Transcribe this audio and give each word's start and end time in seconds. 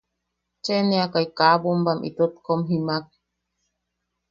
Cheʼeneakai 0.63 1.27
kaa 1.37 1.55
bombam 1.63 1.99
itot 2.09 2.33
kom 2.45 2.59
jimaak. 2.67 3.05